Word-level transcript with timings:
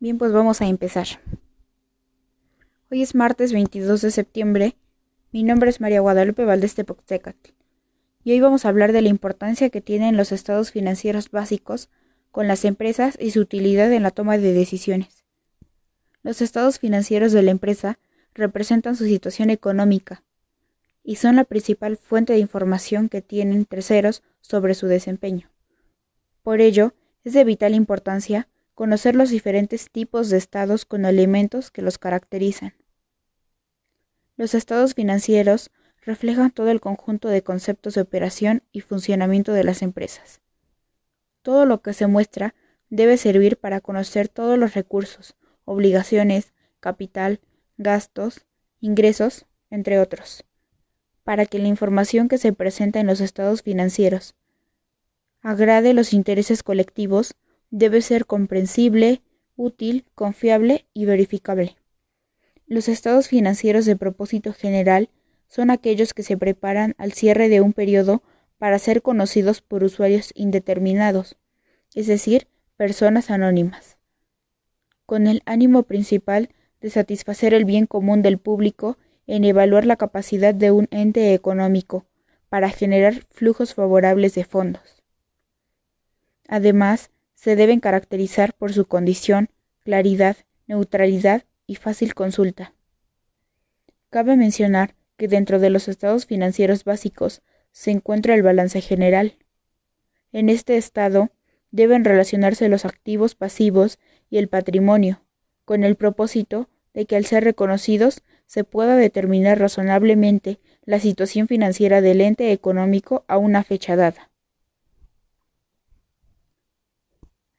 Bien, 0.00 0.16
pues 0.16 0.32
vamos 0.32 0.62
a 0.62 0.66
empezar. 0.66 1.06
Hoy 2.90 3.02
es 3.02 3.14
martes 3.14 3.52
22 3.52 4.00
de 4.00 4.10
septiembre. 4.10 4.74
Mi 5.30 5.42
nombre 5.42 5.68
es 5.68 5.78
María 5.78 6.00
Guadalupe 6.00 6.46
Valdés 6.46 6.74
Tepoxtecatl. 6.74 7.50
Y 8.24 8.32
hoy 8.32 8.40
vamos 8.40 8.64
a 8.64 8.70
hablar 8.70 8.92
de 8.92 9.02
la 9.02 9.10
importancia 9.10 9.68
que 9.68 9.82
tienen 9.82 10.16
los 10.16 10.32
estados 10.32 10.70
financieros 10.70 11.30
básicos 11.30 11.90
con 12.30 12.48
las 12.48 12.64
empresas 12.64 13.18
y 13.20 13.32
su 13.32 13.40
utilidad 13.40 13.92
en 13.92 14.02
la 14.02 14.10
toma 14.10 14.38
de 14.38 14.54
decisiones. 14.54 15.26
Los 16.22 16.40
estados 16.40 16.78
financieros 16.78 17.32
de 17.32 17.42
la 17.42 17.50
empresa 17.50 17.98
representan 18.32 18.96
su 18.96 19.04
situación 19.04 19.50
económica 19.50 20.22
y 21.04 21.16
son 21.16 21.36
la 21.36 21.44
principal 21.44 21.98
fuente 21.98 22.32
de 22.32 22.38
información 22.38 23.10
que 23.10 23.20
tienen 23.20 23.66
terceros 23.66 24.22
sobre 24.40 24.72
su 24.72 24.86
desempeño. 24.86 25.50
Por 26.42 26.62
ello, 26.62 26.94
es 27.22 27.34
de 27.34 27.44
vital 27.44 27.74
importancia 27.74 28.48
conocer 28.80 29.14
los 29.14 29.28
diferentes 29.28 29.90
tipos 29.90 30.30
de 30.30 30.38
estados 30.38 30.86
con 30.86 31.04
elementos 31.04 31.70
que 31.70 31.82
los 31.82 31.98
caracterizan. 31.98 32.72
Los 34.38 34.54
estados 34.54 34.94
financieros 34.94 35.70
reflejan 36.00 36.50
todo 36.50 36.70
el 36.70 36.80
conjunto 36.80 37.28
de 37.28 37.42
conceptos 37.42 37.92
de 37.92 38.00
operación 38.00 38.62
y 38.72 38.80
funcionamiento 38.80 39.52
de 39.52 39.64
las 39.64 39.82
empresas. 39.82 40.40
Todo 41.42 41.66
lo 41.66 41.82
que 41.82 41.92
se 41.92 42.06
muestra 42.06 42.54
debe 42.88 43.18
servir 43.18 43.58
para 43.58 43.82
conocer 43.82 44.28
todos 44.28 44.58
los 44.58 44.72
recursos, 44.72 45.36
obligaciones, 45.66 46.54
capital, 46.80 47.40
gastos, 47.76 48.46
ingresos, 48.80 49.44
entre 49.68 50.00
otros, 50.00 50.46
para 51.22 51.44
que 51.44 51.58
la 51.58 51.68
información 51.68 52.28
que 52.28 52.38
se 52.38 52.54
presenta 52.54 52.98
en 52.98 53.08
los 53.08 53.20
estados 53.20 53.60
financieros 53.60 54.36
agrade 55.42 55.92
los 55.92 56.14
intereses 56.14 56.62
colectivos, 56.62 57.34
debe 57.70 58.02
ser 58.02 58.26
comprensible, 58.26 59.22
útil, 59.56 60.04
confiable 60.14 60.86
y 60.92 61.04
verificable. 61.04 61.76
Los 62.66 62.88
estados 62.88 63.28
financieros 63.28 63.84
de 63.84 63.96
propósito 63.96 64.52
general 64.52 65.10
son 65.48 65.70
aquellos 65.70 66.14
que 66.14 66.22
se 66.22 66.36
preparan 66.36 66.94
al 66.98 67.12
cierre 67.12 67.48
de 67.48 67.60
un 67.60 67.72
periodo 67.72 68.22
para 68.58 68.78
ser 68.78 69.02
conocidos 69.02 69.60
por 69.60 69.82
usuarios 69.82 70.32
indeterminados, 70.34 71.36
es 71.94 72.06
decir, 72.06 72.46
personas 72.76 73.30
anónimas, 73.30 73.98
con 75.06 75.26
el 75.26 75.42
ánimo 75.46 75.82
principal 75.82 76.50
de 76.80 76.90
satisfacer 76.90 77.52
el 77.54 77.64
bien 77.64 77.86
común 77.86 78.22
del 78.22 78.38
público 78.38 78.98
en 79.26 79.44
evaluar 79.44 79.86
la 79.86 79.96
capacidad 79.96 80.54
de 80.54 80.70
un 80.70 80.88
ente 80.90 81.34
económico 81.34 82.06
para 82.48 82.70
generar 82.70 83.26
flujos 83.30 83.74
favorables 83.74 84.34
de 84.34 84.44
fondos. 84.44 85.02
Además, 86.48 87.10
se 87.40 87.56
deben 87.56 87.80
caracterizar 87.80 88.52
por 88.52 88.74
su 88.74 88.84
condición, 88.84 89.48
claridad, 89.82 90.36
neutralidad 90.66 91.44
y 91.66 91.76
fácil 91.76 92.12
consulta. 92.12 92.74
Cabe 94.10 94.36
mencionar 94.36 94.94
que 95.16 95.26
dentro 95.26 95.58
de 95.58 95.70
los 95.70 95.88
estados 95.88 96.26
financieros 96.26 96.84
básicos 96.84 97.40
se 97.72 97.92
encuentra 97.92 98.34
el 98.34 98.42
balance 98.42 98.82
general. 98.82 99.38
En 100.32 100.50
este 100.50 100.76
estado 100.76 101.30
deben 101.70 102.04
relacionarse 102.04 102.68
los 102.68 102.84
activos 102.84 103.34
pasivos 103.34 103.98
y 104.28 104.36
el 104.36 104.48
patrimonio, 104.48 105.22
con 105.64 105.82
el 105.82 105.96
propósito 105.96 106.68
de 106.92 107.06
que 107.06 107.16
al 107.16 107.24
ser 107.24 107.42
reconocidos 107.42 108.22
se 108.44 108.64
pueda 108.64 108.96
determinar 108.96 109.58
razonablemente 109.58 110.60
la 110.84 111.00
situación 111.00 111.48
financiera 111.48 112.02
del 112.02 112.20
ente 112.20 112.52
económico 112.52 113.24
a 113.28 113.38
una 113.38 113.64
fecha 113.64 113.96
dada. 113.96 114.29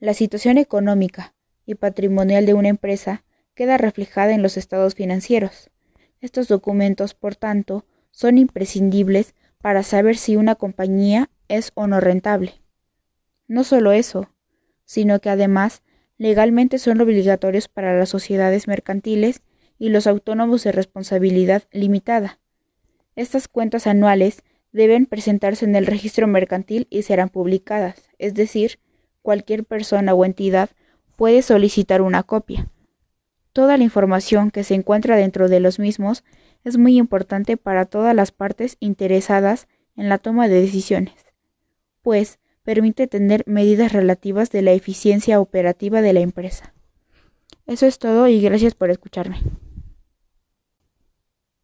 La 0.00 0.14
situación 0.14 0.56
económica 0.56 1.34
y 1.66 1.74
patrimonial 1.74 2.46
de 2.46 2.54
una 2.54 2.68
empresa 2.68 3.22
queda 3.54 3.76
reflejada 3.76 4.32
en 4.32 4.40
los 4.40 4.56
estados 4.56 4.94
financieros. 4.94 5.70
Estos 6.22 6.48
documentos, 6.48 7.12
por 7.12 7.36
tanto, 7.36 7.84
son 8.10 8.38
imprescindibles 8.38 9.34
para 9.60 9.82
saber 9.82 10.16
si 10.16 10.36
una 10.36 10.54
compañía 10.54 11.28
es 11.48 11.72
o 11.74 11.86
no 11.86 12.00
rentable. 12.00 12.62
No 13.46 13.62
solo 13.62 13.92
eso, 13.92 14.30
sino 14.86 15.20
que 15.20 15.28
además 15.28 15.82
legalmente 16.16 16.78
son 16.78 17.02
obligatorios 17.02 17.68
para 17.68 17.98
las 17.98 18.08
sociedades 18.08 18.68
mercantiles 18.68 19.42
y 19.78 19.90
los 19.90 20.06
autónomos 20.06 20.64
de 20.64 20.72
responsabilidad 20.72 21.64
limitada. 21.72 22.40
Estas 23.16 23.48
cuentas 23.48 23.86
anuales 23.86 24.44
deben 24.72 25.04
presentarse 25.04 25.66
en 25.66 25.76
el 25.76 25.86
registro 25.86 26.26
mercantil 26.26 26.86
y 26.88 27.02
serán 27.02 27.28
publicadas, 27.28 28.08
es 28.18 28.32
decir, 28.32 28.78
cualquier 29.22 29.64
persona 29.64 30.14
o 30.14 30.24
entidad 30.24 30.70
puede 31.16 31.42
solicitar 31.42 32.02
una 32.02 32.22
copia. 32.22 32.68
Toda 33.52 33.76
la 33.76 33.84
información 33.84 34.50
que 34.50 34.64
se 34.64 34.74
encuentra 34.74 35.16
dentro 35.16 35.48
de 35.48 35.60
los 35.60 35.78
mismos 35.78 36.24
es 36.64 36.76
muy 36.76 36.96
importante 36.96 37.56
para 37.56 37.84
todas 37.84 38.14
las 38.14 38.32
partes 38.32 38.76
interesadas 38.80 39.66
en 39.96 40.08
la 40.08 40.18
toma 40.18 40.48
de 40.48 40.60
decisiones, 40.60 41.14
pues 42.02 42.38
permite 42.62 43.06
tener 43.06 43.42
medidas 43.46 43.92
relativas 43.92 44.50
de 44.50 44.62
la 44.62 44.72
eficiencia 44.72 45.40
operativa 45.40 46.02
de 46.02 46.12
la 46.12 46.20
empresa. 46.20 46.74
Eso 47.66 47.86
es 47.86 47.98
todo 47.98 48.28
y 48.28 48.40
gracias 48.40 48.74
por 48.74 48.90
escucharme. 48.90 49.38